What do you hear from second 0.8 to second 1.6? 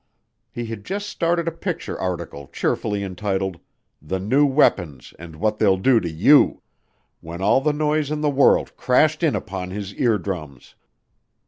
just started a